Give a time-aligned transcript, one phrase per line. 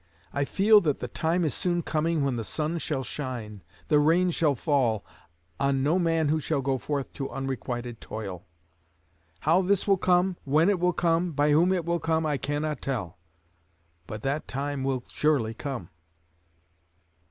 [0.33, 4.31] I feel that the time is soon coming when the sun shall shine, the rain
[4.31, 5.05] shall fall,
[5.59, 8.43] on no man who shall go forth to unrequited toil....
[9.41, 12.81] How this will come, when it will come, by whom it will come, I cannot
[12.81, 13.19] tell;
[14.07, 15.91] but that time will surely come."